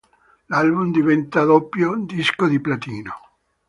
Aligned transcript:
L'album 0.49 0.89
diventa 0.91 1.43
doppio 1.43 1.95
disco 1.95 2.47
di 2.47 2.59
platino. 2.59 3.13